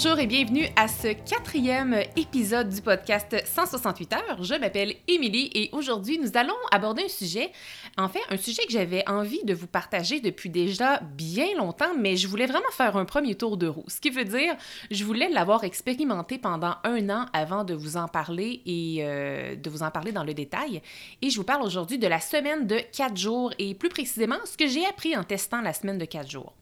[0.00, 4.44] Bonjour et bienvenue à ce quatrième épisode du podcast 168 heures.
[4.44, 7.50] Je m'appelle Émilie et aujourd'hui nous allons aborder un sujet,
[7.96, 12.16] en fait un sujet que j'avais envie de vous partager depuis déjà bien longtemps, mais
[12.16, 13.86] je voulais vraiment faire un premier tour de roue.
[13.88, 14.54] Ce qui veut dire,
[14.92, 19.68] je voulais l'avoir expérimenté pendant un an avant de vous en parler et euh, de
[19.68, 20.80] vous en parler dans le détail.
[21.22, 24.56] Et je vous parle aujourd'hui de la semaine de quatre jours et plus précisément ce
[24.56, 26.54] que j'ai appris en testant la semaine de quatre jours.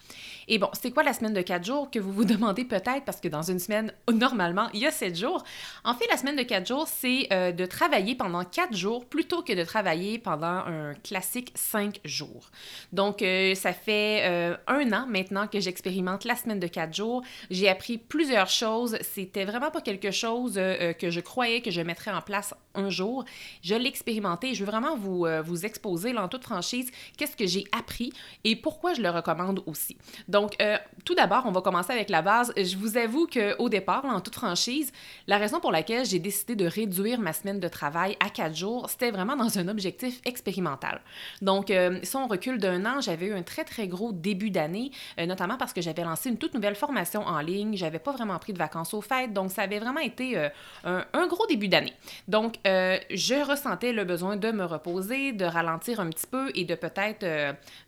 [0.49, 3.05] Et bon, c'est quoi la semaine de quatre jours que vous vous demandez peut-être?
[3.05, 5.43] Parce que dans une semaine, normalement, il y a sept jours.
[5.85, 9.43] En fait, la semaine de quatre jours, c'est euh, de travailler pendant quatre jours plutôt
[9.43, 12.51] que de travailler pendant un classique cinq jours.
[12.93, 17.23] Donc, euh, ça fait euh, un an maintenant que j'expérimente la semaine de quatre jours.
[17.51, 18.99] J'ai appris plusieurs choses.
[19.01, 23.25] C'était vraiment pas quelque chose que je croyais que je mettrais en place un jour.
[23.63, 24.55] Je l'ai expérimenté.
[24.55, 28.13] Je veux vraiment vous, vous exposer, là, en toute franchise, qu'est-ce que j'ai appris
[28.45, 29.96] et pourquoi je le recommande aussi.
[30.29, 30.57] Donc,
[31.05, 32.53] tout d'abord, on va commencer avec la base.
[32.57, 34.93] Je vous avoue qu'au départ, en toute franchise,
[35.27, 38.89] la raison pour laquelle j'ai décidé de réduire ma semaine de travail à quatre jours,
[38.91, 41.01] c'était vraiment dans un objectif expérimental.
[41.43, 44.91] Donc, euh, si on recule d'un an, j'avais eu un très, très gros début d'année,
[45.19, 47.77] euh, notamment parce que j'avais lancé une toute nouvelle formation en ligne.
[47.77, 50.49] J'avais pas vraiment pris de vacances aux fêtes, donc ça avait vraiment été euh,
[50.85, 51.93] un, gros début d'année.
[52.29, 56.75] Donc, je ressentais le besoin de me reposer, de ralentir un petit peu et de
[56.75, 57.21] peut-être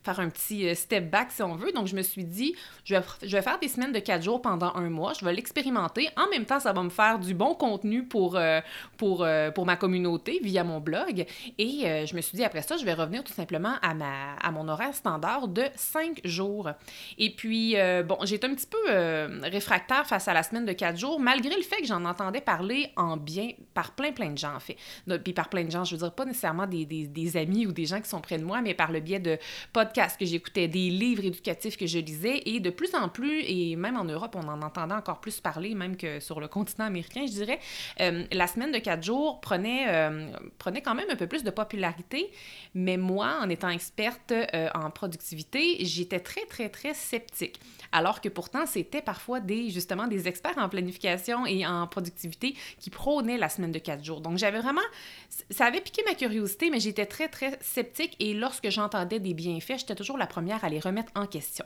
[0.03, 1.73] faire un petit step back si on veut.
[1.73, 2.54] Donc, je me suis dit,
[2.84, 5.32] je vais, je vais faire des semaines de quatre jours pendant un mois je vais
[5.32, 6.09] l'expérimenter.
[6.16, 8.60] En même temps, ça va me faire du bon contenu pour, euh,
[8.97, 11.26] pour, euh, pour ma communauté via mon blog.
[11.59, 14.34] Et euh, je me suis dit, après ça, je vais revenir tout simplement à, ma,
[14.34, 16.70] à mon horaire standard de 5 jours.
[17.19, 17.76] Et puis,
[18.06, 21.62] bon, été un petit peu réfractaire face à la semaine de 4 jours, malgré le
[21.62, 24.76] fait que j'en entendais parler en bien par plein, plein de gens, en fait.
[25.25, 27.72] Puis par plein de gens, je veux dire pas nécessairement des, des, des amis ou
[27.72, 29.38] des gens qui sont près de moi, mais par le biais de
[29.72, 32.43] podcasts que j'écoutais, des livres éducatifs que je lisais.
[32.47, 35.75] Et de plus en plus, et même en Europe, on en entendait encore plus parler,
[35.75, 37.59] même que sur le continent américain, je dirais,
[38.00, 41.50] euh, la semaine de quatre jours prenait, euh, prenait quand même un peu plus de
[41.50, 42.31] popularité.
[42.75, 47.60] Mais moi, en étant experte euh, en productivité, j'étais très, très, très sceptique.
[47.93, 52.91] Alors que pourtant, c'était parfois des, justement, des experts en planification et en productivité qui
[52.91, 54.21] prônaient la semaine de quatre jours.
[54.21, 54.82] Donc, j'avais vraiment,
[55.50, 58.16] ça avait piqué ma curiosité, mais j'étais très, très sceptique.
[58.21, 61.65] Et lorsque j'entendais des bienfaits, j'étais toujours la première à les remettre en question.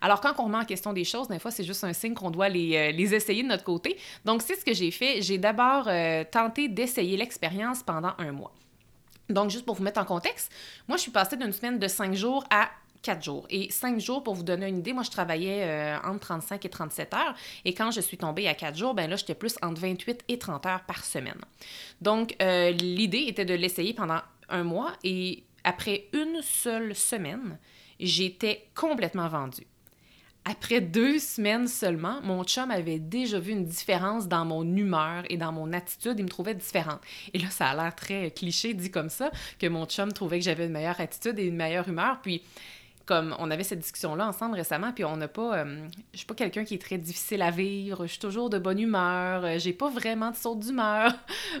[0.00, 2.30] Alors, quand on remet en question des choses, des fois, c'est juste un signe qu'on
[2.30, 3.96] doit les, euh, essayer de notre côté.
[4.24, 5.22] Donc, c'est ce que j'ai fait.
[5.22, 8.52] J'ai d'abord euh, tenté d'essayer l'expérience pendant un mois.
[9.28, 10.52] Donc, juste pour vous mettre en contexte,
[10.88, 12.68] moi, je suis passée d'une semaine de cinq jours à
[13.02, 13.46] quatre jours.
[13.50, 16.68] Et cinq jours, pour vous donner une idée, moi, je travaillais euh, entre 35 et
[16.70, 17.34] 37 heures.
[17.64, 20.38] Et quand je suis tombée à quatre jours, ben là, j'étais plus entre 28 et
[20.38, 21.40] 30 heures par semaine.
[22.00, 24.92] Donc, l'idée était de l'essayer pendant un mois.
[25.02, 27.58] Et après une seule semaine,
[28.00, 29.66] j'étais complètement vendue.
[30.46, 35.38] Après deux semaines seulement, mon chum avait déjà vu une différence dans mon humeur et
[35.38, 36.16] dans mon attitude.
[36.18, 37.00] Il me trouvait différente.
[37.32, 40.44] Et là, ça a l'air très cliché dit comme ça, que mon chum trouvait que
[40.44, 42.20] j'avais une meilleure attitude et une meilleure humeur.
[42.20, 42.42] Puis,
[43.06, 45.58] comme on avait cette discussion-là ensemble récemment, puis on n'a pas.
[45.58, 48.58] Euh, je suis pas quelqu'un qui est très difficile à vivre, je suis toujours de
[48.58, 51.12] bonne humeur, euh, j'ai pas vraiment de saut d'humeur.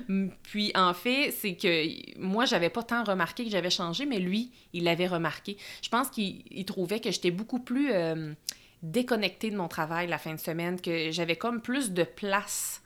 [0.42, 4.52] puis en fait, c'est que moi, j'avais pas tant remarqué que j'avais changé, mais lui,
[4.72, 5.56] il l'avait remarqué.
[5.82, 7.92] Je pense qu'il trouvait que j'étais beaucoup plus.
[7.92, 8.32] Euh,
[8.84, 12.82] déconnectée de mon travail la fin de semaine, que j'avais comme plus de place.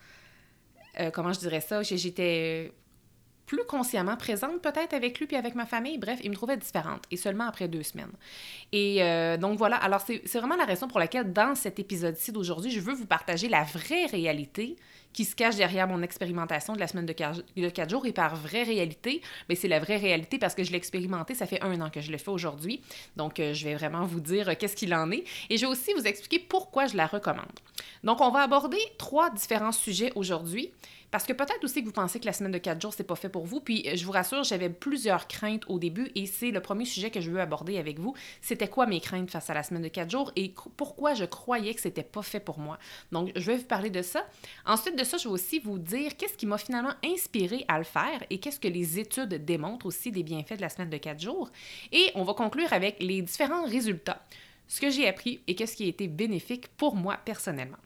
[1.01, 1.83] Euh, comment je dirais ça?
[1.83, 2.73] J'étais
[3.49, 5.97] plus consciemment présente peut-être avec lui puis avec ma famille.
[5.97, 8.13] Bref, il me trouvait différente et seulement après deux semaines.
[8.73, 12.71] Et euh, donc voilà, alors c'est vraiment la raison pour laquelle dans cet épisode-ci d'aujourd'hui,
[12.71, 14.77] je veux vous partager la vraie réalité
[15.13, 18.63] qui se cache derrière mon expérimentation de la semaine de 4 jours et par vraie
[18.63, 21.91] réalité, mais c'est la vraie réalité parce que je l'ai expérimenté, ça fait un an
[21.91, 22.81] que je le fais aujourd'hui.
[23.17, 25.73] Donc, euh, je vais vraiment vous dire euh, qu'est-ce qu'il en est et je vais
[25.73, 27.47] aussi vous expliquer pourquoi je la recommande.
[28.05, 30.71] Donc, on va aborder trois différents sujets aujourd'hui.
[31.11, 33.17] Parce que peut-être aussi que vous pensez que la semaine de 4 jours, c'est pas
[33.17, 33.61] fait pour vous.
[33.61, 37.21] Puis je vous rassure, j'avais plusieurs craintes au début et c'est le premier sujet que
[37.21, 38.15] je veux aborder avec vous.
[38.43, 41.75] C'était quoi mes craintes face à la semaine de 4 jours et pourquoi je croyais
[41.75, 42.79] que c'était pas fait pour moi.
[43.11, 44.27] Donc, je vais vous parler de ça.
[44.67, 47.85] Ensuite de ça, je vais aussi vous dire qu'est-ce qui m'a finalement inspiré à le
[47.85, 51.21] faire et qu'est-ce que les études démontrent aussi des bienfaits de la semaine de 4
[51.21, 51.51] jours.
[51.93, 54.23] Et on va conclure avec les différents résultats,
[54.67, 57.79] ce que j'ai appris et qu'est-ce qui a été bénéfique pour moi personnellement.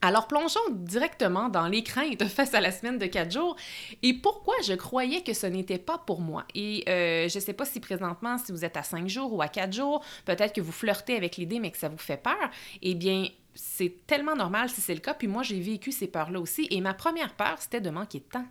[0.00, 3.56] Alors plongeons directement dans les craintes face à la semaine de quatre jours
[4.02, 6.44] et pourquoi je croyais que ce n'était pas pour moi.
[6.54, 9.42] Et euh, je ne sais pas si présentement, si vous êtes à cinq jours ou
[9.42, 12.50] à quatre jours, peut-être que vous flirtez avec l'idée mais que ça vous fait peur.
[12.80, 13.26] Eh bien,
[13.60, 15.14] c'est tellement normal si c'est le cas.
[15.14, 16.68] Puis moi, j'ai vécu ces peurs-là aussi.
[16.70, 18.46] Et ma première peur, c'était de manquer de temps.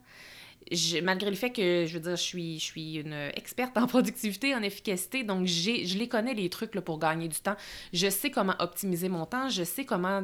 [1.01, 4.53] malgré le fait que, je veux dire, je suis, je suis une experte en productivité,
[4.53, 7.55] en efficacité, donc je les connais, les trucs là, pour gagner du temps.
[7.93, 10.23] Je sais comment optimiser mon temps, je sais comment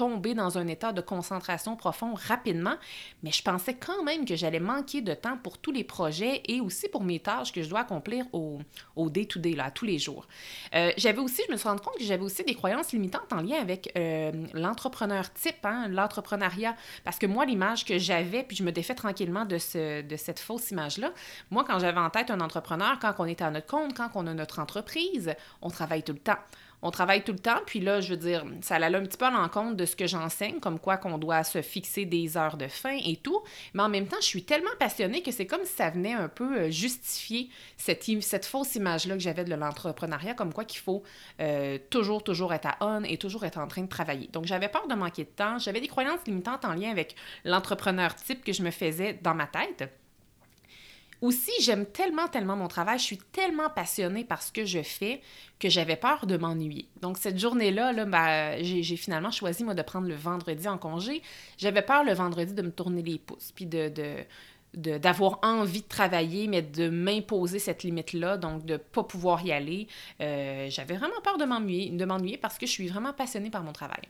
[0.00, 2.76] tomber dans un état de concentration profond rapidement,
[3.22, 6.62] mais je pensais quand même que j'allais manquer de temps pour tous les projets et
[6.62, 8.60] aussi pour mes tâches que je dois accomplir au,
[8.96, 10.26] au day-to-day, là, tous les jours.
[10.74, 13.42] Euh, j'avais aussi, je me suis rendu compte que j'avais aussi des croyances limitantes en
[13.42, 16.74] lien avec euh, l'entrepreneur type, hein, l'entrepreneuriat,
[17.04, 20.38] parce que moi, l'image que j'avais, puis je me défais tranquillement de, ce, de cette
[20.38, 21.12] fausse image-là,
[21.50, 24.26] moi, quand j'avais en tête un entrepreneur, quand on est à notre compte, quand on
[24.26, 26.38] a notre entreprise, on travaille tout le temps
[26.82, 29.26] on travaille tout le temps, puis là, je veux dire, ça allait un petit peu
[29.26, 32.68] à l'encontre de ce que j'enseigne, comme quoi qu'on doit se fixer des heures de
[32.68, 33.42] fin et tout,
[33.74, 36.28] mais en même temps, je suis tellement passionnée que c'est comme si ça venait un
[36.28, 41.02] peu euh, justifier cette, fausse image-là que j'avais de l'entrepreneuriat, comme quoi qu'il faut
[41.40, 44.28] euh, toujours, toujours être à on et toujours être en train de travailler.
[44.32, 48.14] Donc, j'avais peur de manquer de temps, j'avais des croyances limitantes en lien avec l'entrepreneur
[48.14, 49.99] type que je me faisais dans ma tête.
[51.20, 55.20] Aussi, j'aime tellement, tellement mon travail, je suis tellement passionnée par ce que je fais
[55.58, 56.88] que j'avais peur de m'ennuyer.
[57.02, 61.22] Donc, cette journée-là, là, ben, j'ai finalement choisi, moi, de prendre le vendredi en congé.
[61.58, 63.92] J'avais peur le vendredi de me tourner les pouces, puis de,
[64.74, 69.52] d'avoir envie de travailler, mais de m'imposer cette limite-là, donc de ne pas pouvoir y
[69.52, 69.88] aller.
[70.20, 74.02] Euh, j'avais vraiment peur de m'ennuyer, parce que je suis vraiment passionnée par mon travail.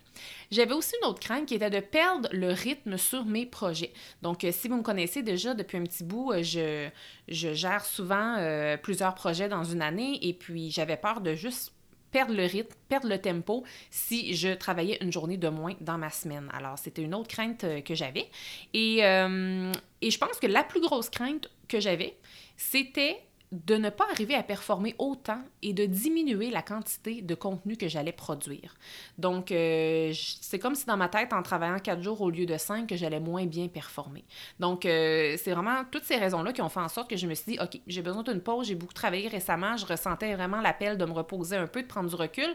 [0.51, 3.93] J'avais aussi une autre crainte qui était de perdre le rythme sur mes projets.
[4.23, 8.37] Donc, euh, si vous me connaissez déjà depuis un petit bout, euh, je gère souvent
[8.83, 11.73] plusieurs projets dans une année et puis j'avais peur de juste
[12.11, 16.11] perdre le rythme, perdre le tempo si je travaillais une journée de moins dans ma
[16.11, 16.49] semaine.
[16.53, 18.29] Alors, c'était une autre crainte euh, que j'avais.
[18.75, 22.17] Et, euh, et je pense que la plus grosse crainte que j'avais,
[22.57, 23.21] c'était
[23.53, 27.89] de ne pas arriver à performer autant et de diminuer la quantité de contenu que
[27.89, 28.77] j'allais produire.
[29.19, 32.57] Donc, euh, c'est comme si dans ma tête, en travaillant quatre jours au lieu de
[32.57, 34.25] cinq, que j'allais moins bien performer.
[34.61, 37.35] Donc, euh, c'est vraiment toutes ces raisons-là qui ont fait en sorte que je me
[37.35, 40.97] suis dit, OK, j'ai besoin d'une pause, j'ai beaucoup travaillé récemment, je ressentais vraiment l'appel
[40.97, 42.55] de me reposer un peu, de prendre du recul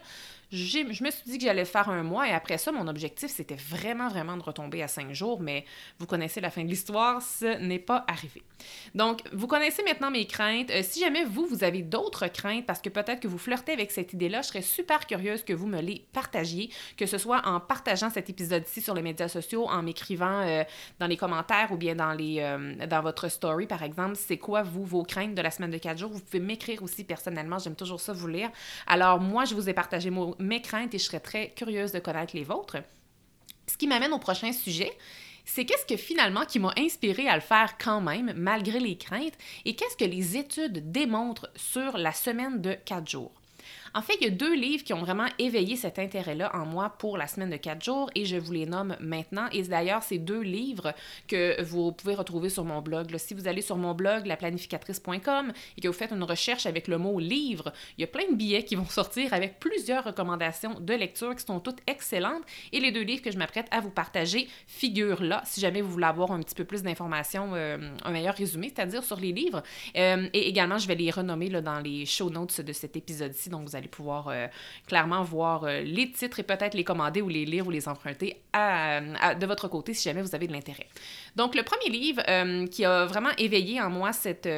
[0.55, 3.55] je me suis dit que j'allais faire un mois et après ça, mon objectif, c'était
[3.55, 5.65] vraiment, vraiment de retomber à cinq jours, mais
[5.99, 8.43] vous connaissez la fin de l'histoire, ce n'est pas arrivé.
[8.93, 10.71] Donc, vous connaissez maintenant mes craintes.
[10.71, 13.91] Euh, si jamais vous, vous avez d'autres craintes, parce que peut-être que vous flirtez avec
[13.91, 17.59] cette idée-là, je serais super curieuse que vous me les partagiez, que ce soit en
[17.59, 20.63] partageant cet épisode-ci sur les médias sociaux, en m'écrivant euh,
[20.99, 24.63] dans les commentaires ou bien dans, les, euh, dans votre story, par exemple, c'est quoi,
[24.63, 26.11] vous, vos craintes de la semaine de quatre jours?
[26.11, 28.49] Vous pouvez m'écrire aussi personnellement, j'aime toujours ça vous lire.
[28.87, 30.09] Alors, moi, je vous ai partagé
[30.45, 32.77] mes craintes et je serais très curieuse de connaître les vôtres.
[33.67, 34.91] Ce qui m'amène au prochain sujet,
[35.45, 39.37] c'est qu'est-ce que finalement qui m'a inspiré à le faire quand même, malgré les craintes,
[39.65, 43.31] et qu'est-ce que les études démontrent sur la semaine de quatre jours?
[43.97, 46.89] En fait, il y a deux livres qui ont vraiment éveillé cet intérêt-là en moi
[46.99, 49.47] pour la semaine de quatre jours et je vous les nomme maintenant.
[49.53, 50.93] Et d'ailleurs, ces deux livres
[51.29, 53.15] que vous pouvez retrouver sur mon blog.
[53.15, 56.97] si vous allez sur mon blog, laplanificatrice.com, et que vous faites une recherche avec le
[56.97, 60.93] mot livre, il y a plein de billets qui vont sortir avec plusieurs recommandations de
[60.93, 62.43] lecture qui sont toutes excellentes.
[62.73, 65.91] Et les deux livres que je m'apprête à vous partager figurent là, si jamais vous
[65.91, 69.63] voulez avoir un petit peu plus d'informations, euh, un meilleur résumé, c'est-à-dire sur les livres.
[69.95, 73.69] Euh, et également, je vais les renommer dans les show notes de cet épisode-ci, donc
[73.69, 74.47] vous allez pouvoir euh,
[74.87, 78.41] clairement voir euh, les titres et peut-être les commander ou les lire ou les emprunter
[78.53, 80.87] de votre côté si jamais vous avez de l'intérêt.
[81.35, 84.49] Donc, le premier livre euh, qui a vraiment éveillé en moi cette,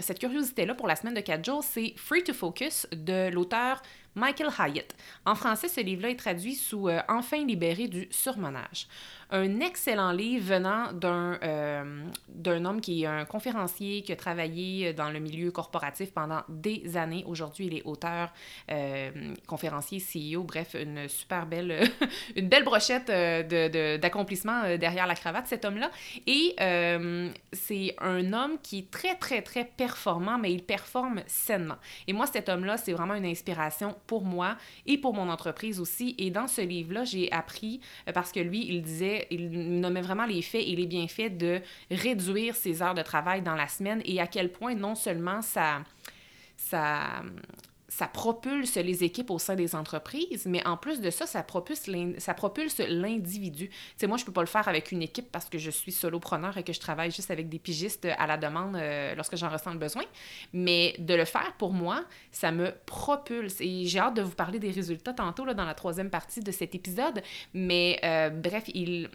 [0.00, 3.82] cette curiosité-là pour la semaine de 4 jours, c'est Free to Focus de l'auteur
[4.14, 4.94] Michael Hyatt.
[5.24, 8.86] En français, ce livre-là est traduit sous Enfin libéré du surmenage.
[9.34, 14.92] Un excellent livre venant d'un euh, d'un homme qui est un conférencier qui a travaillé
[14.92, 17.24] dans le milieu corporatif pendant des années.
[17.26, 18.30] Aujourd'hui, il est auteur,
[18.70, 19.10] euh,
[19.46, 21.80] conférencier, CEO, bref, une super belle,
[22.36, 25.90] une belle brochette d'accomplissements de, derrière la cravate, cet homme-là.
[26.26, 26.54] Et
[27.52, 31.76] c'est un homme qui est très, très, très performant, mais il performe sainement.
[32.06, 36.14] Et moi, cet homme-là, c'est vraiment une inspiration pour moi et pour mon entreprise aussi.
[36.18, 40.26] Et dans ce livre-là, j'ai appris, euh, parce que lui, il disait, il nommait vraiment
[40.26, 41.60] les faits et les bienfaits de
[41.90, 45.82] réduire ses heures de travail dans la semaine et à quel point non seulement ça,
[46.56, 47.22] ça,
[47.92, 51.86] ça propulse les équipes au sein des entreprises, mais en plus de ça, ça propulse
[51.86, 53.68] l'individu.
[53.68, 55.92] Tu sais, moi, je peux pas le faire avec une équipe parce que je suis
[55.92, 59.50] solopreneur et que je travaille juste avec des pigistes à la demande euh, lorsque j'en
[59.50, 60.04] ressens le besoin.
[60.54, 63.60] Mais de le faire pour moi, ça me propulse.
[63.60, 66.50] Et j'ai hâte de vous parler des résultats tantôt là, dans la troisième partie de
[66.50, 67.22] cet épisode.
[67.52, 69.10] Mais euh, bref, il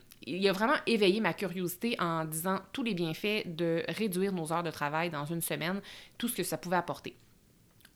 [0.47, 4.69] a vraiment éveillé ma curiosité en disant tous les bienfaits de réduire nos heures de
[4.69, 5.81] travail dans une semaine,
[6.19, 7.15] tout ce que ça pouvait apporter.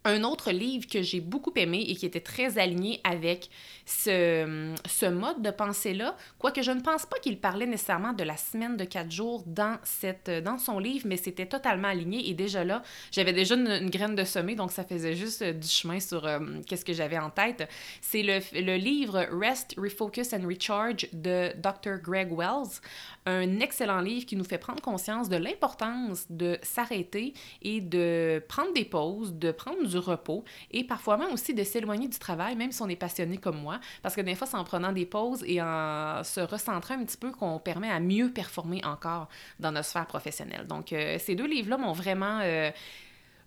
[0.03, 3.50] Un autre livre que j'ai beaucoup aimé et qui était très aligné avec
[3.86, 8.38] ce, ce mode de pensée-là, quoique je ne pense pas qu'il parlait nécessairement de la
[8.38, 12.63] semaine de quatre jours dans, cette, dans son livre, mais c'était totalement aligné et déjà
[12.63, 12.81] là,
[13.12, 16.86] j'avais déjà une, graine de sommet, donc ça faisait juste du chemin sur euh, qu'est-ce
[16.86, 17.67] que j'avais en tête.
[18.01, 22.01] C'est le, le livre Rest, Refocus and Recharge de Dr.
[22.01, 22.79] Greg Wells,
[23.25, 28.73] un excellent livre qui nous fait prendre conscience de l'importance de s'arrêter et de prendre
[28.73, 32.71] des pauses, de prendre du repos et parfois même aussi de s'éloigner du travail, même
[32.71, 35.43] si on est passionné comme moi, parce que des fois, c'est en prenant des pauses
[35.45, 39.27] et en se recentrant un petit peu qu'on permet à mieux performer encore
[39.59, 40.65] dans notre sphère professionnelle.
[40.67, 42.39] Donc, euh, ces deux livres-là m'ont vraiment...
[42.41, 42.71] Euh,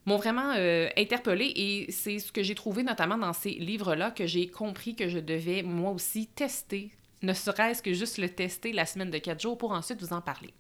[0.06, 4.26] m'ont vraiment euh, interpellé et c'est ce que j'ai trouvé notamment dans ces livres-là que
[4.26, 6.90] j'ai compris que je devais moi aussi tester,
[7.24, 10.20] ne serait-ce que juste le tester la semaine de quatre jours pour ensuite vous en
[10.20, 10.52] parler.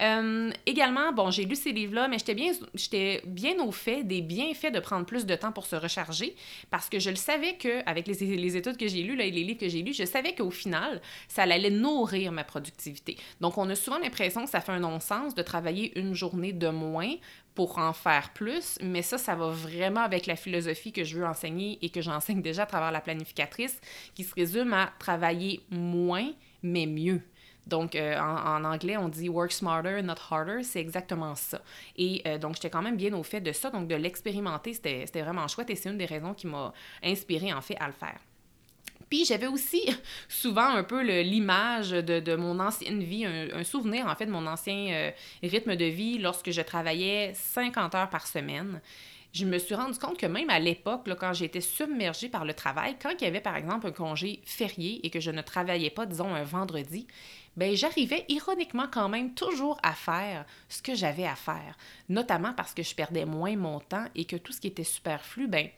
[0.00, 4.78] Euh, également, bon, j'ai lu ces livres-là, mais j'étais bien, au fait des bienfaits de
[4.78, 6.36] prendre plus de temps pour se recharger
[6.70, 9.58] parce que je le savais que, avec les, études que j'ai lues et les livres
[9.58, 13.16] que j'ai lus, je savais qu'au final, ça allait nourrir ma productivité.
[13.40, 16.68] Donc, on a souvent l'impression que ça fait un non-sens de travailler une journée de
[16.68, 17.14] moins
[17.58, 21.26] pour en faire plus, mais ça, ça va vraiment avec la philosophie que je veux
[21.26, 23.80] enseigner et que j'enseigne déjà à travers la planificatrice,
[24.14, 26.30] qui se résume à travailler moins,
[26.62, 27.20] mais mieux.
[27.66, 30.62] Donc, euh, en, anglais, on dit work smarter, not harder.
[30.62, 31.60] C'est exactement ça.
[31.96, 33.70] Et euh, donc, j'étais quand même bien au fait de ça.
[33.70, 36.72] Donc, de l'expérimenter, c'était vraiment chouette et c'est une des raisons qui m'a
[37.02, 38.20] inspiré en fait, à le faire.
[39.08, 39.88] Puis j'avais aussi
[40.28, 44.88] souvent un peu l'image de, mon ancienne vie, un, souvenir en fait de mon ancien
[44.90, 45.10] euh,
[45.42, 48.80] rythme de vie lorsque je travaillais 50 heures par semaine.
[49.32, 52.96] Je me suis rendu compte que même à l'époque, quand j'étais submergée par le travail,
[53.00, 56.06] quand il y avait par exemple un congé férié et que je ne travaillais pas,
[56.06, 57.06] disons, un vendredi,
[57.56, 61.76] ben j'arrivais ironiquement quand même toujours à faire ce que j'avais à faire,
[62.08, 65.46] notamment parce que je perdais moins mon temps et que tout ce qui était superflu,
[65.46, 65.68] ben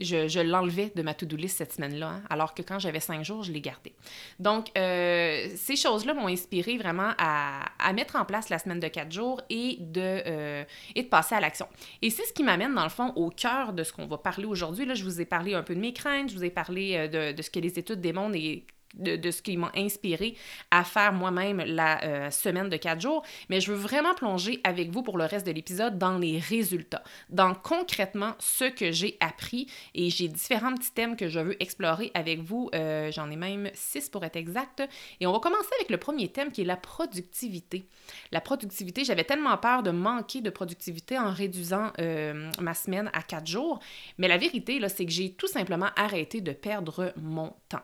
[0.00, 3.42] je, l'enlevais de ma to-do list cette semaine-là, hein, alors que quand j'avais cinq jours,
[3.42, 3.92] je l'ai gardé.
[4.38, 9.12] Donc, euh, ces choses-là m'ont inspiré vraiment à, mettre en place la semaine de quatre
[9.12, 10.64] jours et de, euh,
[10.94, 11.66] et de passer à l'action.
[12.02, 14.46] Et c'est ce qui m'amène, dans le fond, au cœur de ce qu'on va parler
[14.46, 14.86] aujourd'hui.
[14.86, 17.08] Là, je vous ai parlé un peu de mes craintes, je vous ai parlé euh,
[17.08, 20.36] de, de ce que les études démontrent et de, ce qui m'a inspiré
[20.70, 24.90] à faire moi-même la euh, semaine de quatre jours, mais je veux vraiment plonger avec
[24.90, 29.66] vous pour le reste de l'épisode dans les résultats, dans concrètement ce que j'ai appris
[29.94, 32.70] et j'ai différents petits thèmes que je veux explorer avec vous.
[32.74, 34.82] Euh, j'en ai même six pour être exact.
[35.20, 37.84] Et on va commencer avec le premier thème qui est la productivité.
[38.32, 43.22] La productivité, j'avais tellement peur de manquer de productivité en réduisant euh, ma semaine à
[43.22, 43.80] quatre jours,
[44.18, 47.82] mais la vérité, là, c'est que j'ai tout simplement arrêté de perdre mon temps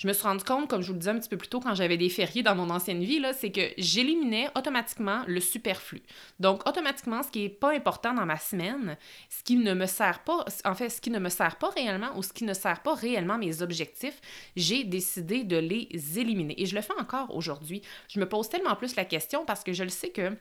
[0.00, 1.60] je me suis rendu compte, comme je vous le disais un petit peu plus tôt
[1.60, 6.00] quand j'avais des fériés dans mon ancienne vie, c'est que j'éliminais automatiquement le superflu.
[6.38, 8.96] Donc, automatiquement, ce qui n'est pas important dans ma semaine,
[9.28, 12.16] ce qui ne me sert pas, en fait, ce qui ne me sert pas réellement
[12.16, 14.22] ou ce qui ne sert pas réellement mes objectifs,
[14.56, 16.54] j'ai décidé de les éliminer.
[16.56, 17.82] Et je le fais encore aujourd'hui.
[18.08, 20.34] Je me pose tellement plus la question parce que je le sais que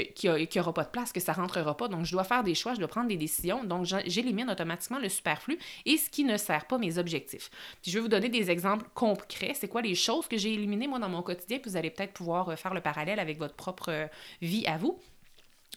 [0.00, 1.88] qu'il n'y aura pas de place, que ça ne rentrera pas.
[1.88, 3.64] Donc, je dois faire des choix, je dois prendre des décisions.
[3.64, 7.50] Donc, j'élimine automatiquement le superflu et ce qui ne sert pas mes objectifs.
[7.84, 9.52] Je vais vous donner des exemples concrets.
[9.54, 11.58] C'est quoi les choses que j'ai éliminées, moi, dans mon quotidien?
[11.58, 14.06] Puis, vous allez peut-être pouvoir euh, faire le parallèle avec votre propre euh,
[14.40, 14.98] vie à vous.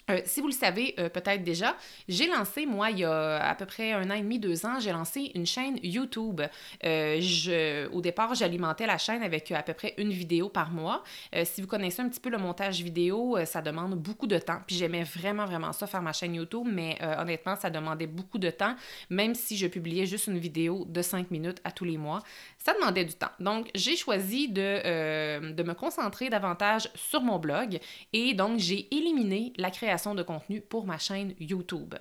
[0.10, 1.76] Euh, si vous le savez euh, peut-être déjà,
[2.08, 4.80] j'ai lancé, moi, il y a à peu près un an et demi, deux ans,
[4.80, 6.42] j'ai lancé une chaîne YouTube.
[6.84, 11.04] Euh, au départ, j'alimentais la chaîne avec à peu près une vidéo par mois.
[11.44, 14.60] si vous connaissez un petit peu le montage vidéo, ça demande beaucoup de temps.
[14.66, 18.50] Puis j'aimais vraiment, vraiment ça, faire ma chaîne YouTube, mais honnêtement, ça demandait beaucoup de
[18.50, 18.76] temps,
[19.10, 22.22] même si je publiais juste une vidéo de cinq minutes à tous les mois.
[22.58, 23.32] Ça demandait du temps.
[23.40, 27.80] Donc, j'ai choisi de, de me concentrer davantage sur mon blog
[28.14, 29.72] et donc j'ai éliminé la
[30.08, 31.96] de contenu pour ma chaîne YouTube.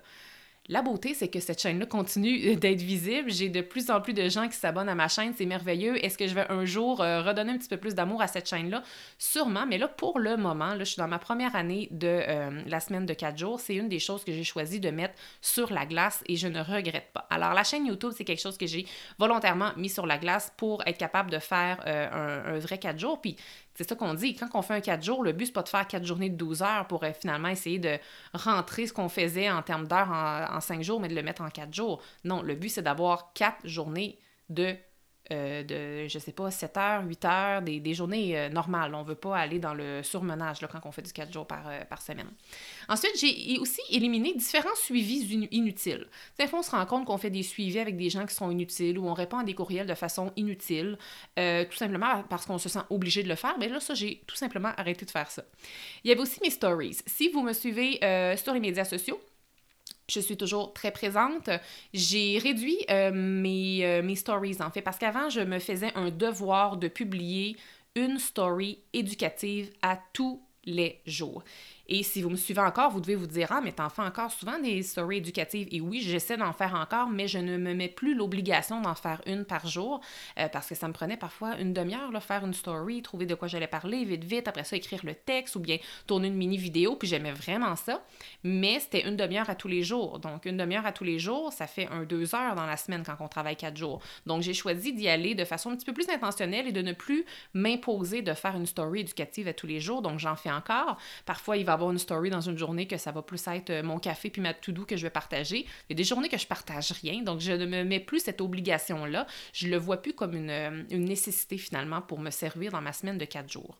[0.70, 3.30] La beauté, c'est que cette chaîne-là continue d'être visible.
[3.30, 5.32] J'ai de plus en plus de gens qui s'abonnent à ma chaîne.
[5.34, 6.04] C'est merveilleux.
[6.04, 8.46] Est-ce que je vais un jour euh, redonner un petit peu plus d'amour à cette
[8.46, 8.82] chaîne-là?
[9.16, 9.64] Sûrement.
[9.66, 13.06] Mais là, pour le moment, je suis dans ma première année de euh, la semaine
[13.06, 13.60] de 4 jours.
[13.60, 16.60] C'est une des choses que j'ai choisi de mettre sur la glace et je ne
[16.60, 17.26] regrette pas.
[17.30, 18.86] Alors, la chaîne YouTube, c'est quelque chose que j'ai
[19.18, 22.98] volontairement mis sur la glace pour être capable de faire euh, un, un, vrai 4
[22.98, 23.22] jours.
[23.22, 23.36] Puis,
[23.78, 24.34] c'est ça qu'on dit.
[24.34, 26.34] Quand on fait un 4 jours, le but, c'est pas de faire 4 journées de
[26.34, 27.96] 12 heures pour euh, finalement essayer de
[28.34, 31.42] rentrer ce qu'on faisait en termes d'heures en, en 5 jours, mais de le mettre
[31.42, 32.02] en 4 jours.
[32.24, 34.18] Non, le but, c'est d'avoir 4 journées
[34.48, 34.74] de
[35.30, 38.94] euh, de, je sais pas, 7 heures, 8 heures, des, des journées euh, normales.
[38.94, 41.68] On veut pas aller dans le surmenage là, quand on fait du 4 jours par,
[41.68, 42.28] euh, par semaine.
[42.88, 46.06] Ensuite, j'ai aussi éliminé différents suivis inutiles.
[46.38, 48.50] Des fois, on se rend compte qu'on fait des suivis avec des gens qui sont
[48.50, 50.96] inutiles ou on répond à des courriels de façon inutile,
[51.36, 53.56] tout simplement parce qu'on se sent obligé de le faire.
[53.58, 55.42] Mais là, ça, j'ai tout simplement arrêté de faire ça.
[56.04, 56.98] Il y avait aussi mes stories.
[57.06, 57.98] Si vous me suivez
[58.36, 59.20] sur les médias sociaux,
[60.08, 61.50] je suis toujours très présente.
[61.92, 66.10] J'ai réduit euh, mes, euh, mes stories, en fait, parce qu'avant, je me faisais un
[66.10, 67.56] devoir de publier
[67.94, 71.42] une story éducative à tous les jours.
[71.88, 74.30] Et si vous me suivez encore, vous devez vous dire Ah, mais t'en fais encore
[74.30, 75.68] souvent des stories éducatives.
[75.70, 79.22] Et oui, j'essaie d'en faire encore, mais je ne me mets plus l'obligation d'en faire
[79.26, 80.00] une par jour
[80.38, 83.48] euh, parce que ça me prenait parfois une demi-heure, faire une story, trouver de quoi
[83.48, 86.96] j'allais parler vite, vite, après ça, écrire le texte ou bien tourner une mini-vidéo.
[86.96, 88.02] Puis j'aimais vraiment ça.
[88.44, 90.18] Mais c'était une demi-heure à tous les jours.
[90.18, 93.02] Donc, une demi-heure à tous les jours, ça fait un deux heures dans la semaine
[93.04, 94.02] quand on travaille quatre jours.
[94.26, 96.92] Donc, j'ai choisi d'y aller de façon un petit peu plus intentionnelle et de ne
[96.92, 100.02] plus m'imposer de faire une story éducative à tous les jours.
[100.02, 100.98] Donc, j'en fais encore.
[101.24, 103.82] Parfois, il va avoir une story dans une journée que ça va plus être euh,
[103.82, 105.60] mon café puis ma to-do que je vais partager.
[105.60, 108.20] Il y a des journées que je partage rien, donc je ne me mets plus
[108.20, 109.26] cette obligation-là.
[109.52, 112.92] Je le vois plus comme une, euh, une nécessité finalement pour me servir dans ma
[112.92, 113.78] semaine de quatre jours.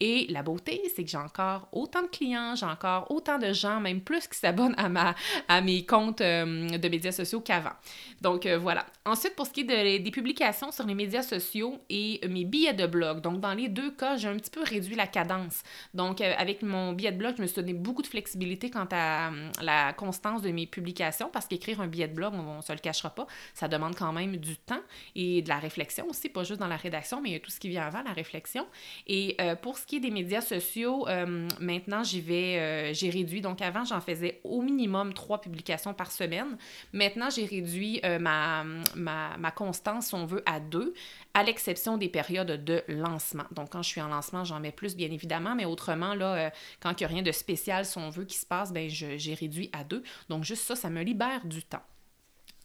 [0.00, 3.80] Et la beauté, c'est que j'ai encore autant de clients, j'ai encore autant de gens,
[3.80, 5.14] même plus qui s'abonnent à, ma,
[5.48, 7.72] à mes comptes euh, de médias sociaux qu'avant.
[8.20, 8.86] Donc voilà.
[9.04, 12.86] Ensuite, pour ce qui est des publications sur les médias sociaux et mes billets de
[12.86, 15.62] blog, donc dans les deux cas, j'ai un petit peu réduit la cadence.
[15.94, 19.30] Donc avec mon billet de blog, je me suis donné beaucoup de flexibilité quant à
[19.62, 22.78] la constance de mes publications parce qu'écrire un billet de blog, on ne se le
[22.78, 24.80] cachera pas, ça demande quand même du temps
[25.14, 27.86] et de la réflexion aussi, pas juste dans la rédaction, mais tout ce qui vient
[27.86, 28.66] avant la réflexion.
[29.06, 33.40] Et euh, pour ce des médias sociaux, hum, maintenant j'y vais, euh, j'ai réduit.
[33.40, 36.56] Donc avant, j'en faisais au minimum trois publications par semaine.
[36.92, 40.94] Maintenant, j'ai réduit euh, ma constance, si on veut, à deux,
[41.34, 43.44] à l'exception des périodes de lancement.
[43.50, 46.92] Donc quand je suis en lancement, j'en mets plus, bien évidemment, mais autrement, là, quand
[46.92, 49.70] il n'y a rien de spécial, si on veut, qui se passe, ben j'ai réduit
[49.72, 50.02] à deux.
[50.28, 51.82] Donc juste ça, ça me libère du temps.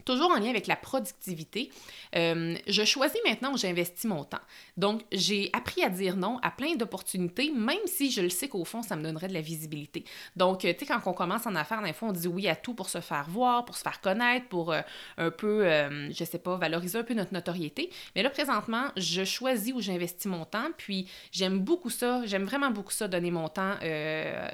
[0.06, 1.68] Toujours en lien avec la productivité,
[2.14, 4.40] euh, je choisis maintenant où j'investis mon temps.
[4.76, 8.64] Donc, j'ai appris à dire non à plein d'opportunités, même si je le sais qu'au
[8.64, 10.04] fond, ça me donnerait de la visibilité.
[10.36, 12.72] Donc, tu sais, quand on commence en affaires, des fois, on dit oui à tout
[12.72, 14.80] pour se faire voir, pour se faire connaître, pour euh,
[15.18, 17.90] un peu, euh, je sais pas, valoriser un peu notre notoriété.
[18.14, 22.70] Mais là, présentement, je choisis où j'investis mon temps, puis j'aime beaucoup ça, j'aime vraiment
[22.70, 23.74] beaucoup ça, donner mon temps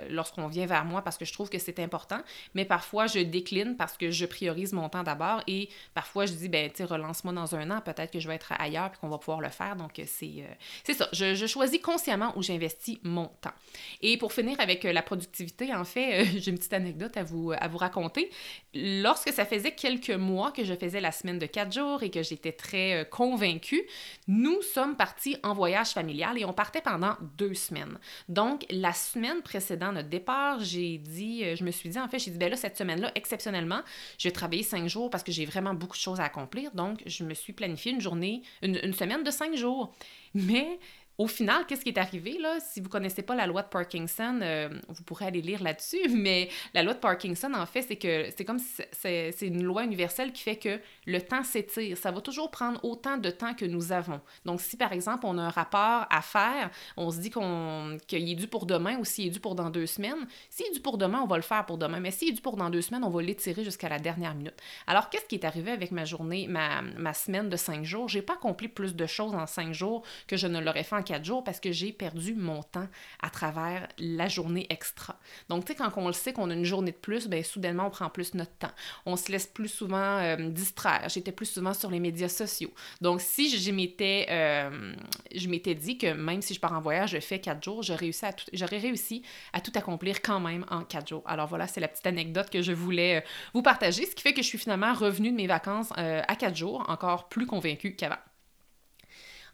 [0.09, 2.21] lorsqu'on vient vers moi parce que je trouve que c'est important.
[2.55, 6.49] Mais parfois, je décline parce que je priorise mon temps d'abord et parfois, je dis,
[6.49, 9.19] ben, tu relance-moi dans un an, peut-être que je vais être ailleurs puis qu'on va
[9.19, 9.77] pouvoir le faire.
[9.77, 11.09] Donc, euh, c'est, euh, c'est ça.
[11.13, 13.53] Je, choisis consciemment où j'investis mon temps.
[14.01, 17.53] Et pour finir avec euh, la productivité, en fait, j'ai une petite anecdote à vous,
[17.53, 18.31] à vous raconter.
[18.75, 22.23] Lorsque ça faisait quelques mois que je faisais la semaine de quatre jours et que
[22.23, 23.83] j'étais très convaincue,
[24.29, 27.99] nous sommes partis en voyage familial et on partait pendant deux semaines.
[28.29, 32.31] Donc, la semaine précédant notre départ, j'ai dit, je me suis dit, en fait, j'ai
[32.31, 33.83] dit, ben là, cette semaine-là, exceptionnellement,
[34.19, 36.71] je vais travailler cinq jours parce que j'ai vraiment beaucoup de choses à accomplir.
[36.73, 39.93] Donc, je me suis planifié une journée, une, une semaine de cinq jours.
[40.35, 40.79] Mais
[41.19, 42.59] au final, qu'est-ce qui est arrivé là?
[42.61, 46.49] Si vous connaissez pas la loi de Parkinson, euh, vous pourrez aller lire là-dessus, mais
[46.75, 48.59] la loi de Parkinson, en fait, c'est que c'est comme
[48.93, 51.97] c'est une loi universelle qui fait que le temps s'étire.
[51.99, 54.21] Ça va toujours prendre autant de temps que nous avons.
[54.45, 58.29] Donc, si par exemple, on a un rapport à faire, on se dit qu'on qu'il
[58.29, 60.81] est dû pour demain ou s'il est dû pour dans deux semaines, s'il est dû
[60.81, 62.01] pour demain, on va le faire pour demain.
[62.01, 64.57] Mais s'il est dû pour dans deux semaines, on va l'étirer jusqu'à la dernière minute.
[64.87, 68.09] Alors, qu'est-ce qui est arrivé avec ma journée, ma, ma semaine de cinq jours?
[68.09, 71.02] J'ai pas accompli plus de choses en cinq jours que je ne l'aurais fait en
[71.03, 72.89] quatre jours parce que j'ai perdu mon temps
[73.21, 75.19] à travers la journée extra.
[75.49, 77.87] Donc, tu sais, quand on le sait qu'on a une journée de plus, bien, soudainement,
[77.87, 78.71] on prend plus notre temps.
[79.07, 81.09] On se laisse plus souvent euh, distraire.
[81.09, 82.73] J'étais plus souvent sur les médias sociaux.
[83.01, 84.95] Donc, si je m'étais, euh,
[85.35, 88.01] je m'étais dit que même si je pars en voyage, je fais quatre jours, j'aurais
[88.01, 91.23] réussi, à tout, j'aurais réussi à tout accomplir quand même en quatre jours.
[91.27, 94.35] Alors voilà, c'est la petite anecdote que je voulais euh, vous partager, ce qui fait
[94.35, 98.17] que je suis finalement revenue de mes vacances à quatre jours, encore plus convaincue qu'avant.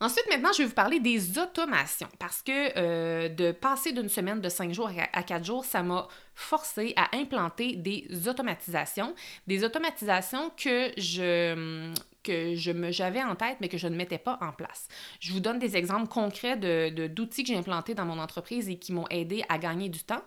[0.00, 4.40] Ensuite, maintenant, je vais vous parler des automations parce que euh, de passer d'une semaine
[4.40, 9.14] de cinq jours à quatre jours, ça m'a forcé à implanter des automatisations,
[9.48, 12.54] des automatisations que je que
[12.90, 14.88] j'avais en tête mais que je ne mettais pas en place.
[15.20, 18.78] Je vous donne des exemples concrets de, d'outils que j'ai implantés dans mon entreprise et
[18.78, 20.22] qui m'ont aidé à gagner du temps.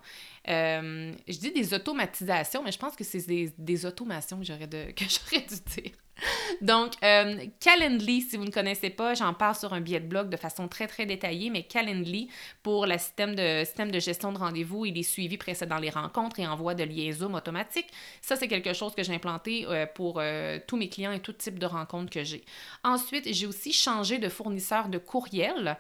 [0.48, 4.68] Euh, je dis des automatisations, mais je pense que c'est des, des automations que j'aurais,
[4.96, 5.92] que j'aurais dû dire.
[6.62, 10.30] Donc, euh, Calendly, si vous ne connaissez pas, j'en parle sur un billet de blog
[10.30, 12.30] de façon très, très détaillée, mais Calendly,
[12.62, 16.40] pour le système de, système de gestion de rendez-vous, il est suivi précédent les rencontres
[16.40, 17.88] et envoie de liaison automatique.
[18.22, 20.22] Ça, c'est quelque chose que j'ai implanté euh, pour
[20.68, 22.44] tous mes clients et tout type de rencontres que j'ai.
[22.84, 25.78] Ensuite, j'ai aussi changé de fournisseur de courriel.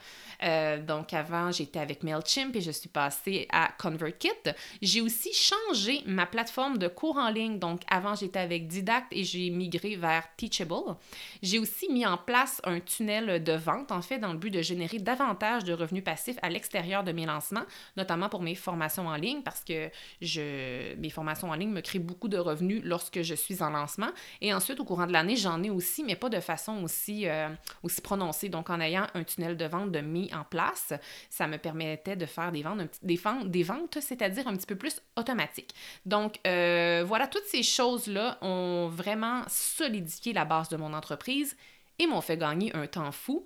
[0.87, 4.50] donc, avant, j'étais avec MailChimp et je suis passée à ConvertKit.
[4.81, 7.59] J'ai aussi changé ma plateforme de cours en ligne.
[7.59, 10.95] Donc, avant, j'étais avec Didact et j'ai migré vers Teachable.
[11.41, 14.61] J'ai aussi mis en place un tunnel de vente, en fait, dans le but de
[14.61, 17.65] générer davantage de revenus passifs à l'extérieur de mes lancements,
[17.97, 19.89] notamment pour mes formations en ligne, parce que
[20.21, 24.09] je, mes formations en ligne me créent beaucoup de revenus lorsque je suis en lancement.
[24.41, 27.49] Et ensuite, au courant de l'année, j'en ai aussi, mais pas de façon aussi, euh,
[27.83, 28.49] aussi prononcée.
[28.49, 30.93] Donc, en ayant un tunnel de vente de mis en place,
[31.29, 34.75] ça me permettait de faire des ventes, des ventes, des ventes c'est-à-dire un petit peu
[34.75, 35.73] plus automatiques.
[36.05, 41.55] Donc, euh, voilà, toutes ces choses-là ont vraiment solidifié la base de mon entreprise
[41.99, 43.45] et m'ont fait gagner un temps fou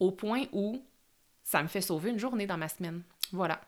[0.00, 0.82] au point où
[1.42, 3.02] ça me fait sauver une journée dans ma semaine.
[3.32, 3.60] Voilà.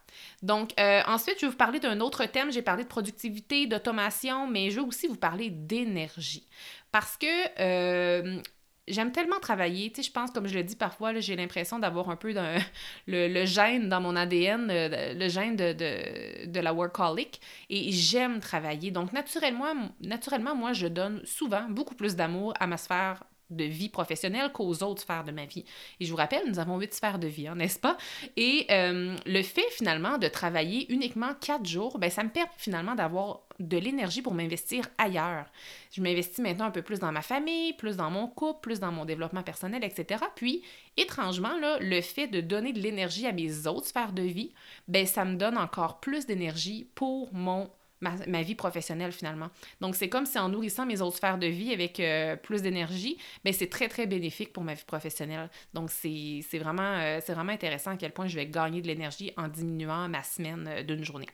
[0.42, 2.52] Donc, euh, ensuite, je vais vous parler d'un autre thème.
[2.52, 6.46] J'ai parlé de productivité, d'automation, mais je vais aussi vous parler d'énergie.
[6.92, 7.26] Parce que
[7.60, 8.40] euh,
[8.88, 9.90] j'aime tellement travailler.
[9.92, 12.33] Tu je pense, comme je le dis parfois, j'ai l'impression d'avoir un peu
[13.07, 17.40] le, le, gène dans mon ADN, euh, le, gène de, de, de, la workaholic.
[17.70, 18.90] Et j'aime travailler.
[18.90, 23.88] Donc, naturellement, naturellement, moi, je donne souvent beaucoup plus d'amour à ma sphère de vie
[23.88, 25.64] professionnelle qu'aux autres sphères de ma vie.
[26.00, 27.96] Et je vous rappelle, nous avons huit sphères de vie, hein, n'est-ce pas?
[28.37, 32.94] Et euh, le fait finalement de travailler uniquement quatre jours, ben, ça me permet finalement
[32.94, 35.46] d'avoir de l'énergie pour m'investir ailleurs.
[35.90, 38.92] Je m'investis maintenant un peu plus dans ma famille, plus dans mon couple, plus dans
[38.92, 40.24] mon développement personnel, etc.
[40.35, 40.62] Puis,
[40.96, 44.52] étrangement, le fait de donner de l'énergie à mes autres sphères de vie,
[44.88, 49.48] ben, ça me donne encore plus d'énergie pour mon ma, vie professionnelle finalement.
[49.80, 53.18] Donc c'est comme si en nourrissant mes autres sphères de vie avec euh, plus d'énergie,
[53.44, 55.50] ben, c'est très très bénéfique pour ma vie professionnelle.
[55.74, 59.48] Donc c'est vraiment, euh, vraiment intéressant à quel point je vais gagner de l'énergie en
[59.48, 61.26] diminuant ma semaine euh, d'une journée.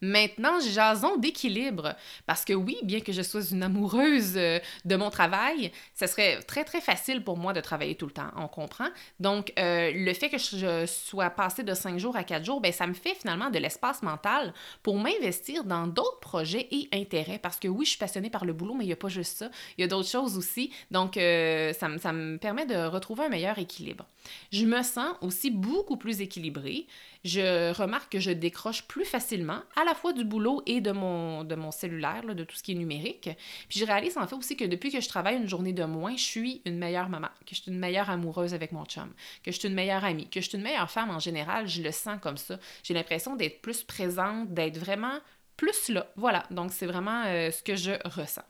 [0.00, 1.94] Maintenant, jason d'équilibre.
[2.26, 6.42] Parce que oui, bien que je sois une amoureuse euh, de mon travail, ce serait
[6.42, 8.30] très, très facile pour moi de travailler tout le temps.
[8.36, 8.88] On comprend?
[9.20, 12.72] Donc, euh, le fait que je sois passée de cinq jours à quatre jours, ben,
[12.72, 17.38] ça me fait finalement de l'espace mental pour m'investir dans d'autres projets et intérêts.
[17.38, 19.38] Parce que oui, je suis passionnée par le boulot, mais il n'y a pas juste
[19.38, 19.50] ça.
[19.78, 20.70] Il y a d'autres choses aussi.
[20.90, 24.06] Donc, euh, ça, ça me permet de retrouver un meilleur équilibre.
[24.52, 26.86] Je me sens aussi beaucoup plus équilibrée
[27.24, 31.44] je remarque que je décroche plus facilement à la fois du boulot et de mon,
[31.44, 33.30] de mon cellulaire, de tout ce qui est numérique.
[33.68, 36.16] Puis je réalise en fait aussi que depuis que je travaille une journée de moins,
[36.16, 39.50] je suis une meilleure maman, que je suis une meilleure amoureuse avec mon chum, que
[39.52, 41.68] je suis une meilleure amie, que je suis une meilleure femme en général.
[41.68, 42.58] Je le sens comme ça.
[42.82, 45.18] J'ai l'impression d'être plus présente, d'être vraiment
[45.56, 46.06] plus là.
[46.16, 48.44] Voilà, donc c'est vraiment euh, ce que je ressens.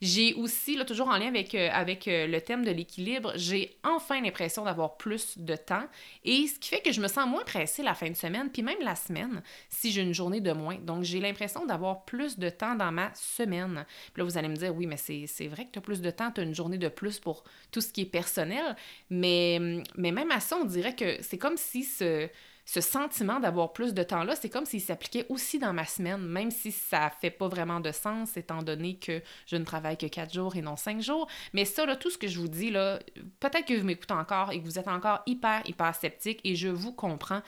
[0.00, 1.68] J'ai aussi, là, toujours en lien avec, euh,
[2.06, 5.84] euh, le thème de l'équilibre, j'ai enfin l'impression d'avoir plus de temps
[6.24, 8.62] et ce qui fait que je me sens moins pressée la fin de semaine, puis
[8.62, 10.76] même la semaine, si j'ai une journée de moins.
[10.76, 13.84] Donc, j'ai l'impression d'avoir plus de temps dans ma semaine.
[14.12, 16.10] Puis là, vous allez me dire, oui, mais c'est vrai que tu as plus de
[16.10, 18.76] temps, tu as une journée de plus pour tout ce qui est personnel,
[19.10, 19.58] mais
[19.96, 22.28] même à ça, on dirait que c'est comme si ce
[22.66, 26.50] ce sentiment d'avoir plus de temps-là, c'est comme s'il s'appliquait aussi dans ma semaine, même
[26.50, 30.34] si ça fait pas vraiment de sens, étant donné que je ne travaille que quatre
[30.34, 31.28] jours et non cinq jours.
[31.52, 32.98] Mais ça, là, tout ce que je vous dis, là,
[33.38, 36.66] peut-être que vous m'écoutez encore et que vous êtes encore hyper, hyper sceptique, et je
[36.66, 37.40] vous comprends.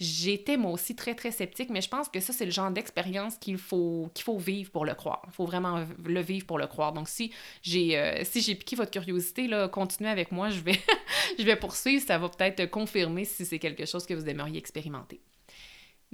[0.00, 3.36] J'étais moi aussi très, très sceptique, mais je pense que ça, c'est le genre d'expérience
[3.36, 5.22] qu'il faut, qu'il faut vivre pour le croire.
[5.28, 6.92] Il faut vraiment le vivre pour le croire.
[6.92, 7.32] Donc, si
[7.62, 10.80] j'ai euh, si j'ai piqué votre curiosité, là, continuez avec moi, je vais,
[11.38, 12.04] je vais poursuivre.
[12.04, 15.20] Ça va peut-être confirmer si c'est quelque chose que vous aimeriez expérimenter.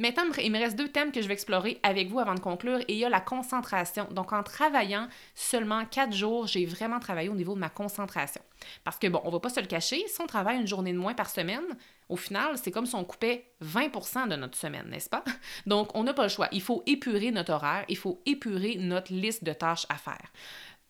[0.01, 2.79] Maintenant, il me reste deux thèmes que je vais explorer avec vous avant de conclure
[2.81, 4.09] et il y a la concentration.
[4.13, 8.41] Donc, en travaillant seulement quatre jours, j'ai vraiment travaillé au niveau de ma concentration.
[8.83, 10.99] Parce que, bon, on va pas se le cacher, si on travaille une journée de
[10.99, 11.65] moins par semaine,
[12.09, 15.23] au final, c'est comme si on coupait 20% de notre semaine, n'est-ce pas?
[15.67, 16.49] Donc, on n'a pas le choix.
[16.51, 20.33] Il faut épurer notre horaire, il faut épurer notre liste de tâches à faire.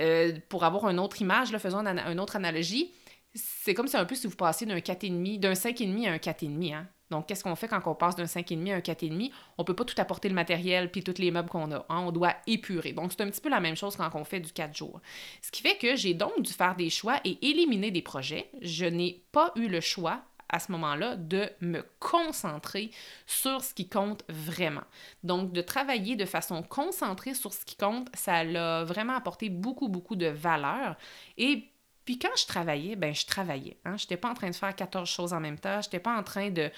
[0.01, 2.93] Euh, pour avoir une autre image, faisons une, autre analogie,
[3.35, 6.75] c'est comme si un peu si vous passiez d'un 4,5, d'un 5,5 à un 4,5.
[6.75, 6.87] Hein?
[7.11, 9.31] Donc, qu'est-ce qu'on fait quand on passe d'un 5,5 à un 4,5?
[9.59, 11.85] On ne peut pas tout apporter le matériel puis tous les meubles qu'on a.
[11.89, 12.05] Hein?
[12.07, 12.93] On doit épurer.
[12.93, 15.01] Donc, c'est un petit peu la même chose quand on fait du 4 jours.
[15.43, 18.51] Ce qui fait que j'ai donc dû faire des choix et éliminer des projets.
[18.63, 22.91] Je n'ai pas eu le choix à ce moment-là de me concentrer
[23.27, 24.83] sur ce qui compte vraiment.
[25.23, 29.89] Donc, de travailler de façon concentrée sur ce qui compte, ça l'a vraiment apporté beaucoup,
[29.89, 30.97] beaucoup de valeur.
[31.39, 31.65] Et
[32.05, 33.77] puis quand je travaillais, ben je travaillais.
[33.85, 33.97] Hein?
[33.97, 35.81] Je n'étais pas en train de faire 14 choses en même temps.
[35.81, 36.71] Je n'étais pas en train de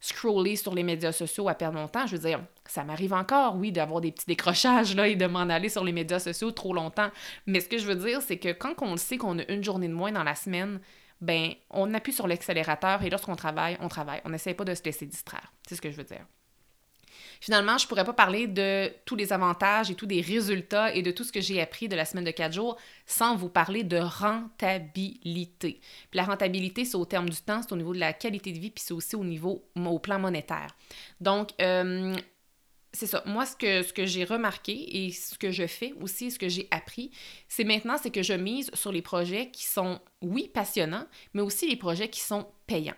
[0.00, 2.06] scroller sur les médias sociaux à perdre mon temps.
[2.06, 5.40] Je veux dire, ça m'arrive encore, oui, d'avoir des petits décrochages là, et de m'en
[5.40, 7.10] aller sur les médias sociaux trop longtemps.
[7.46, 9.88] Mais ce que je veux dire, c'est que quand on sait qu'on a une journée
[9.88, 10.80] de moins dans la semaine,
[11.20, 14.22] ben on appuie sur l'accélérateur et lorsqu'on travaille, on travaille.
[14.24, 15.52] On n'essaie pas de se laisser distraire.
[15.68, 16.24] C'est ce que je veux dire.
[17.40, 21.10] Finalement, je pourrais pas parler de tous les avantages et tous les résultats et de
[21.10, 22.76] tout ce que j'ai appris de la semaine de quatre jours
[23.06, 25.80] sans vous parler de rentabilité.
[26.10, 28.58] Puis la rentabilité, c'est au terme du temps, c'est au niveau de la qualité de
[28.58, 30.76] vie, puis c'est aussi au niveau, au plan monétaire.
[31.20, 32.14] Donc, euh,
[32.92, 33.22] c'est ça.
[33.24, 36.48] Moi, ce que, ce que j'ai remarqué et ce que je fais aussi, ce que
[36.48, 37.10] j'ai appris,
[37.48, 41.68] c'est maintenant, c'est que je mise sur les projets qui sont, oui, passionnants, mais aussi
[41.68, 42.96] les projets qui sont payants.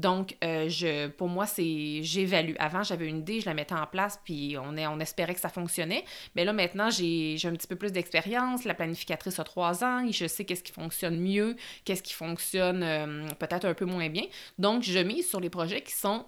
[0.00, 2.54] Donc, euh, je, pour moi, c'est j'évalue.
[2.58, 5.40] Avant, j'avais une idée, je la mettais en place, puis on, est, on espérait que
[5.40, 6.04] ça fonctionnait.
[6.34, 8.64] Mais là, maintenant, j'ai un petit peu plus d'expérience.
[8.64, 12.82] La planificatrice a trois ans, et je sais qu'est-ce qui fonctionne mieux, qu'est-ce qui fonctionne
[12.82, 14.24] euh, peut-être un peu moins bien.
[14.58, 16.24] Donc, je mise sur les projets qui sont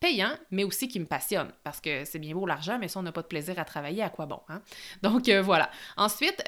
[0.00, 1.52] payants, mais aussi qui me passionnent.
[1.64, 4.02] Parce que c'est bien beau l'argent, mais si on n'a pas de plaisir à travailler,
[4.02, 4.40] à quoi bon?
[4.48, 4.62] Hein?
[5.02, 5.70] Donc, euh, voilà.
[5.96, 6.42] Ensuite,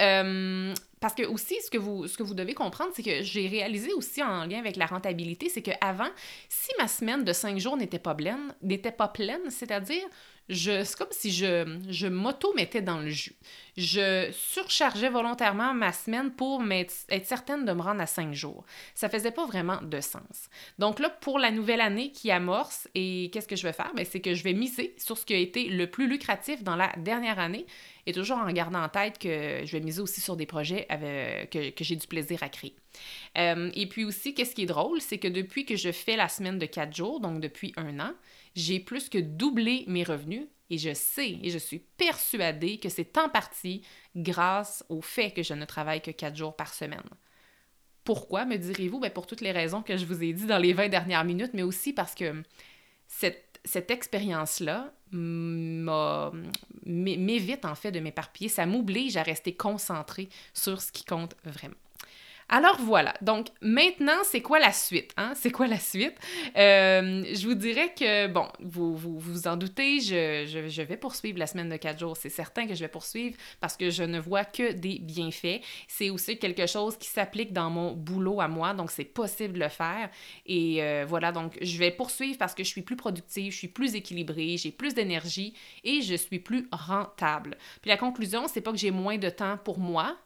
[1.01, 3.93] parce que aussi, ce que vous, ce que vous devez comprendre, c'est que j'ai réalisé
[3.93, 6.09] aussi en lien avec la rentabilité, c'est qu'avant,
[6.49, 10.05] si ma semaine de cinq jours n'était pas pleine, c'est-à-dire
[10.49, 13.37] je, c'est comme si je, je m'auto-mettais dans le jus.
[13.77, 18.65] Je surchargeais volontairement ma semaine pour être certaine de me rendre à cinq jours.
[18.95, 20.49] Ça faisait pas vraiment de sens.
[20.79, 23.93] Donc là, pour la nouvelle année qui amorce, et qu'est-ce que je vais faire?
[23.95, 26.77] Ben, c'est que je vais miser sur ce qui a été le plus lucratif dans
[26.77, 27.67] la dernière année
[28.07, 30.89] et toujours en gardant en tête que je vais miser aussi sur des projets
[31.51, 32.75] que j'ai du plaisir à créer.
[33.37, 36.29] Euh, et puis aussi, qu'est-ce qui est drôle, c'est que depuis que je fais la
[36.29, 38.13] semaine de quatre jours, donc depuis un an,
[38.55, 43.17] j'ai plus que doublé mes revenus et je sais et je suis persuadée que c'est
[43.19, 43.83] en partie
[44.17, 47.03] grâce au fait que je ne travaille que quatre jours par semaine.
[48.05, 49.01] Pourquoi, me direz-vous?
[49.01, 51.53] Ben pour toutes les raisons que je vous ai dit dans les 20 dernières minutes,
[51.53, 52.43] mais aussi parce que
[53.07, 54.95] cette, cette expérience-là
[56.87, 58.49] m'évite en fait de m'éparpiller.
[58.49, 61.75] Ça m'oblige à rester concentrée sur ce qui compte vraiment.
[62.51, 65.13] Alors voilà, donc maintenant, c'est quoi la suite?
[65.19, 65.33] Hein?
[65.35, 66.15] C'est quoi la suite?
[66.57, 71.47] Euh, je vous dirais que, bon, vous vous, en doutez, je, je, vais poursuivre la
[71.47, 72.17] semaine de quatre jours.
[72.17, 75.61] C'est certain que je vais poursuivre parce que je ne vois que des bienfaits.
[75.89, 79.61] C'est aussi quelque chose qui s'applique dans mon boulot à moi, donc c'est possible de
[79.61, 80.09] le faire.
[80.47, 83.69] Et euh, voilà, donc je vais poursuivre parce que je suis plus productive, je suis
[83.69, 85.53] plus équilibrée, j'ai plus d'énergie
[85.85, 87.59] et je suis plus rentable.
[87.83, 90.17] Puis la conclusion, c'est pas que j'ai moins de temps pour moi,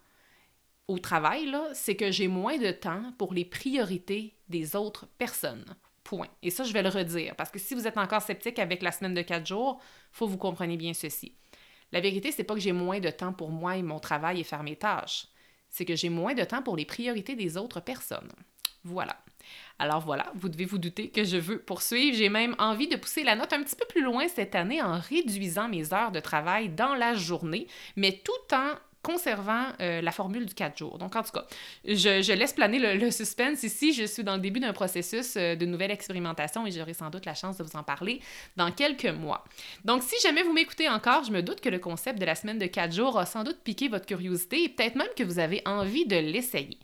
[0.92, 5.64] au travail, c'est que j'ai moins de temps pour les priorités des autres personnes.
[6.04, 6.28] Point.
[6.42, 8.92] Et ça, je vais le redire, parce que si vous êtes encore sceptique avec la
[8.92, 11.34] semaine de quatre jours, faut que vous compreniez bien ceci.
[11.92, 14.44] La vérité, c'est pas que j'ai moins de temps pour moi et mon travail et
[14.44, 15.28] faire mes tâches.
[15.70, 18.32] C'est que j'ai moins de temps pour les priorités des autres personnes.
[18.84, 19.16] Voilà.
[19.78, 22.16] Alors voilà, vous devez vous douter que je veux poursuivre.
[22.16, 24.98] J'ai même envie de pousser la note un petit peu plus loin cette année en
[24.98, 30.46] réduisant mes heures de travail dans la journée, mais tout en conservant euh, la formule
[30.46, 30.98] du 4 jours.
[30.98, 31.44] Donc, en tout cas,
[31.84, 33.92] je, laisse planer le, suspense ici.
[33.92, 37.26] Je suis dans le début d'un processus euh, de nouvelle expérimentation et j'aurai sans doute
[37.26, 38.20] la chance de vous en parler
[38.56, 39.44] dans quelques mois.
[39.84, 42.58] Donc, si jamais vous m'écoutez encore, je me doute que le concept de la semaine
[42.58, 45.62] de 4 jours a sans doute piqué votre curiosité et peut-être même que vous avez
[45.66, 46.78] envie de l'essayer.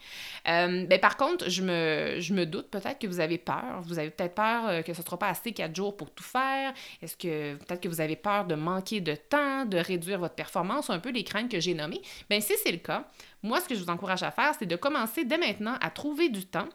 [0.49, 3.81] Euh, ben, par contre, je me, je me doute peut-être que vous avez peur.
[3.83, 6.75] Vous avez peut-être peur que ce ne sera pas assez 4 jours pour tout faire.
[7.01, 10.91] Est-ce que peut-être que vous avez peur de manquer de temps, de réduire votre performance,
[10.91, 12.03] un peu les craintes que j'ai nommées.
[12.29, 13.09] Bien, si c'est le cas,
[13.43, 16.29] moi, ce que je vous encourage à faire, c'est de commencer dès maintenant à trouver
[16.29, 16.69] du temps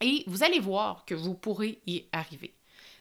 [0.00, 2.54] et vous allez voir que vous pourrez y arriver.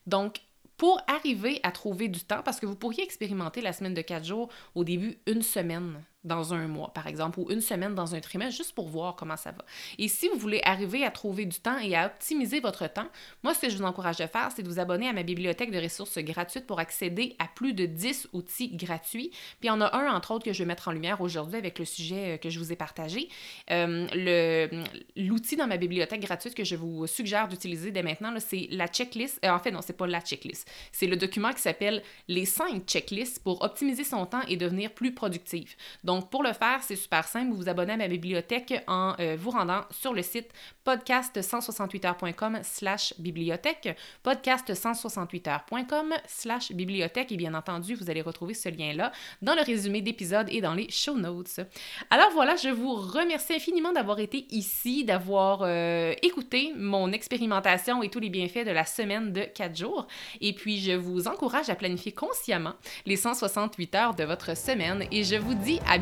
[0.05, 0.41] Donc,
[0.77, 4.25] pour arriver à trouver du temps, parce que vous pourriez expérimenter la semaine de quatre
[4.25, 8.19] jours au début une semaine dans un mois, par exemple, ou une semaine dans un
[8.19, 9.65] trimestre, juste pour voir comment ça va.
[9.97, 13.07] Et si vous voulez arriver à trouver du temps et à optimiser votre temps,
[13.43, 15.71] moi, ce que je vous encourage à faire, c'est de vous abonner à ma bibliothèque
[15.71, 19.29] de ressources gratuites pour accéder à plus de 10 outils gratuits.
[19.29, 21.57] Puis il y en a un, entre autres, que je vais mettre en lumière aujourd'hui
[21.57, 23.29] avec le sujet euh, que je vous ai partagé.
[23.71, 24.07] Euh,
[25.15, 29.39] L'outil dans ma bibliothèque gratuite que je vous suggère d'utiliser dès maintenant, c'est la checklist.
[29.43, 30.69] Euh, en fait, non, c'est pas la checklist.
[30.91, 35.13] C'est le document qui s'appelle Les 5 checklists pour optimiser son temps et devenir plus
[35.13, 35.77] productif.
[36.03, 37.51] Donc, pour le faire, c'est super simple.
[37.51, 40.49] Vous vous abonnez à ma bibliothèque en euh, vous rendant sur le site
[40.85, 47.31] podcast168heures.com slash bibliothèque, podcast168heures.com slash bibliothèque.
[47.31, 50.89] Et bien entendu, vous allez retrouver ce lien-là dans le résumé d'épisode et dans les
[50.89, 51.59] show notes.
[52.09, 58.09] Alors voilà, je vous remercie infiniment d'avoir été ici, d'avoir euh, écouté mon expérimentation et
[58.09, 60.07] tous les bienfaits de la semaine de 4 jours.
[60.41, 62.73] Et puis, je vous encourage à planifier consciemment
[63.05, 65.97] les 168 heures de votre semaine et je vous dis à